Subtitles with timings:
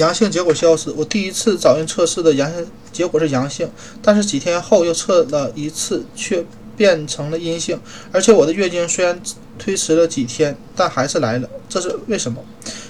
[0.00, 0.90] 阳性结果消失。
[0.92, 7.78] 我第一次早孕测试的阳性结果是阳性，但是几天后又测了一次，却变成了阴性。
[8.10, 9.20] 而且我的月经虽然
[9.58, 12.42] 推迟了几天，但还是来了，这是为什么？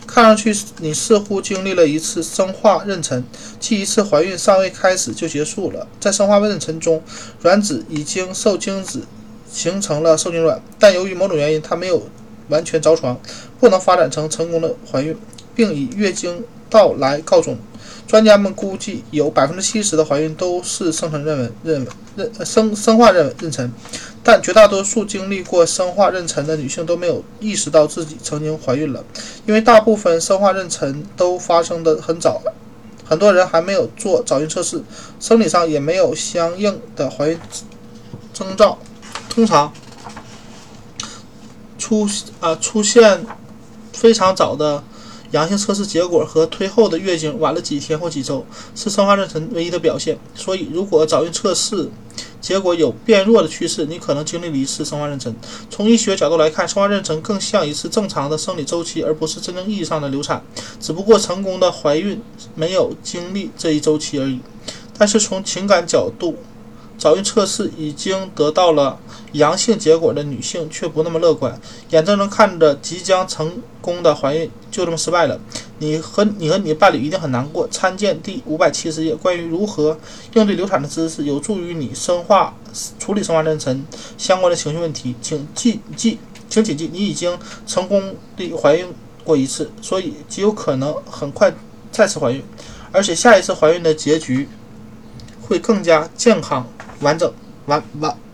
[0.06, 3.22] 看上去你似乎经历了一次生化妊娠，
[3.58, 5.86] 即一次怀孕尚未开始就结束了。
[5.98, 7.02] 在生化妊娠中，
[7.42, 9.02] 卵子已经受精子
[9.52, 12.02] 形成了受精卵，但由于某种原因，它没有
[12.48, 13.20] 完全着床，
[13.58, 15.16] 不能发展成成功的怀孕，
[15.56, 17.58] 并以月经到来告终。
[18.06, 21.86] 专家们估计，有百分之七十的怀孕都是生成妊娠、妊
[22.16, 23.70] 妊生生化妊妊娠，
[24.24, 29.04] 但绝大多数经历过生化妊娠的女性都没有意识到自己曾经怀孕了，
[29.46, 32.42] 因为大部分生化妊娠都发生的很早，
[33.04, 34.82] 很多人还没有做早孕测试，
[35.20, 37.38] 生理上也没有相应的怀孕
[38.34, 38.76] 征兆。
[39.28, 39.72] 通常
[41.78, 42.08] 出
[42.40, 43.24] 啊出现
[43.92, 44.82] 非常早的。
[45.32, 48.44] 阳性测试结果和推后的月经晚了几天或几周，
[48.74, 50.18] 是生化妊娠唯一的表现。
[50.34, 51.88] 所以，如果早孕测试
[52.40, 55.32] 结果有变弱的趋势，你可能经历了一次生化妊娠。
[55.68, 60.42] 从医学角度来看，生化妊娠更像一次正常的生理周期，而不是真正意义上的流产。
[60.80, 62.20] 只不过成功的怀孕
[62.54, 64.40] 没有经历这一周期而已。
[64.98, 66.36] 但是从情感角度，
[67.00, 68.98] 早孕测试已经得到了
[69.32, 75.40] 阳性结果的女性却不那么乐观，眼睁睁看着即将成功的怀孕就这么失败了，
[75.78, 77.66] 你和你和你的伴侣一定很难过。
[77.68, 79.98] 参见第五百七十页关于如何
[80.34, 82.54] 应对流产的知识，有助于你生化
[82.98, 83.80] 处理生化妊娠
[84.18, 85.14] 相关的情绪问题。
[85.22, 86.18] 请记记，
[86.50, 88.86] 请谨记，你已经成功的怀孕
[89.24, 91.50] 过一次，所以极有可能很快
[91.90, 92.44] 再次怀孕，
[92.92, 94.46] 而且下一次怀孕的结局
[95.40, 96.66] 会更加健康。
[97.00, 97.32] 完整，
[97.66, 98.29] 完完。